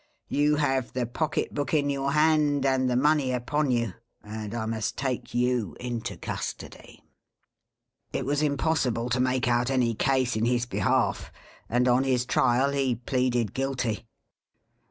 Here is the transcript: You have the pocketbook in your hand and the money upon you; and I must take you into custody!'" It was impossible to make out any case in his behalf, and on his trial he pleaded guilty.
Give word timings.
You 0.29 0.55
have 0.55 0.93
the 0.93 1.05
pocketbook 1.05 1.75
in 1.75 1.91
your 1.91 2.13
hand 2.13 2.65
and 2.65 2.89
the 2.89 2.95
money 2.95 3.31
upon 3.31 3.69
you; 3.69 3.93
and 4.23 4.51
I 4.55 4.65
must 4.65 4.97
take 4.97 5.35
you 5.35 5.77
into 5.79 6.17
custody!'" 6.17 7.03
It 8.11 8.25
was 8.25 8.41
impossible 8.41 9.11
to 9.11 9.19
make 9.19 9.47
out 9.47 9.69
any 9.69 9.93
case 9.93 10.35
in 10.35 10.45
his 10.45 10.65
behalf, 10.65 11.31
and 11.69 11.87
on 11.87 12.03
his 12.03 12.25
trial 12.25 12.71
he 12.71 12.95
pleaded 12.95 13.53
guilty. 13.53 14.07